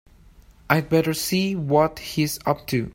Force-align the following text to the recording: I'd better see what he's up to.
I'd 0.67 0.89
better 0.89 1.13
see 1.13 1.55
what 1.55 1.99
he's 1.99 2.39
up 2.47 2.65
to. 2.69 2.89